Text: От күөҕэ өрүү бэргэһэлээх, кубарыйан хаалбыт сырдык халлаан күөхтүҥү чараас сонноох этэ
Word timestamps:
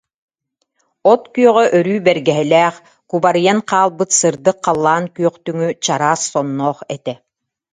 От 1.11 1.21
күөҕэ 1.33 1.65
өрүү 1.77 1.99
бэргэһэлээх, 2.05 2.75
кубарыйан 3.09 3.59
хаалбыт 3.69 4.11
сырдык 4.19 4.57
халлаан 4.65 5.03
күөхтүҥү 5.15 5.67
чараас 5.85 6.21
сонноох 6.31 6.79
этэ 6.95 7.13